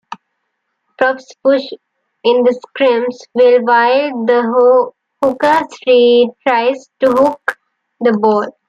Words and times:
Props 0.97 1.31
push 1.43 1.61
in 2.23 2.41
the 2.43 2.59
scrums, 2.59 3.17
while 3.33 4.25
the 4.25 4.93
hooker 5.21 5.67
tries 6.43 6.89
to 7.01 7.11
"hook" 7.11 7.59
the 7.99 8.13
ball. 8.19 8.47